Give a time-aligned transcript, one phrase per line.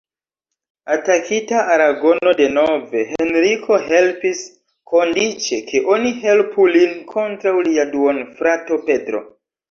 [0.93, 4.41] Atakita Aragono denove, Henriko helpis,
[4.93, 9.23] kondiĉe ke oni helpu lin kontraŭ lia duonfrato Pedro.